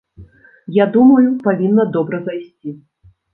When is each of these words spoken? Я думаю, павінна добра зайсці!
Я 0.83 0.87
думаю, 0.95 1.27
павінна 1.47 1.85
добра 1.99 2.21
зайсці! 2.29 2.75